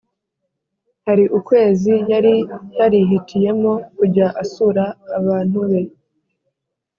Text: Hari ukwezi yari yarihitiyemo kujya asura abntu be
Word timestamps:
Hari 1.05 1.23
ukwezi 1.37 1.93
yari 2.11 2.35
yarihitiyemo 2.79 3.71
kujya 3.97 4.27
asura 4.41 4.83
abntu 5.17 5.59
be 5.69 5.81